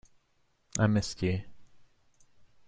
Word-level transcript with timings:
I 0.79 0.87
missed 0.87 1.21
you. 1.21 1.43